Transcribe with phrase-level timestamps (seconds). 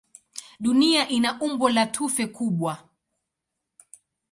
[0.59, 2.73] Dunia ina umbo la tufe kubwa.